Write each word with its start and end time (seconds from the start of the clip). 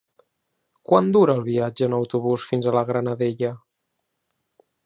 Quant 0.91 1.11
dura 1.15 1.35
el 1.41 1.43
viatge 1.51 1.87
en 1.89 1.97
autobús 1.99 2.49
fins 2.53 2.67
a 2.67 2.75
la 2.79 2.85
Granadella? 2.91 3.55